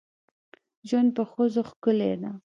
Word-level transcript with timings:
ژوند 0.87 1.09
په 1.17 1.23
ښځو 1.31 1.61
ښکلی 1.69 2.13
ده. 2.21 2.31